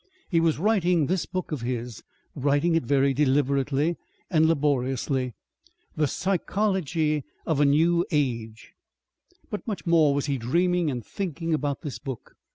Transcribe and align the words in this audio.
He 0.29 0.39
was 0.39 0.57
writing 0.57 1.05
this 1.05 1.27
book 1.27 1.51
of 1.51 1.61
his, 1.61 2.01
writing 2.33 2.73
it 2.73 2.81
very 2.81 3.13
deliberately 3.13 3.97
and 4.31 4.47
laboriously, 4.47 5.35
THE 5.95 6.07
PSYCHOLOGY 6.07 7.23
OF 7.45 7.59
A 7.59 7.65
NEW 7.65 8.03
AGE, 8.09 8.73
but 9.51 9.67
much 9.67 9.85
more 9.85 10.15
was 10.15 10.25
he 10.25 10.39
dreaming 10.39 10.89
and 10.89 11.05
thinking 11.05 11.53
about 11.53 11.83
this 11.83 11.99
book. 11.99 12.31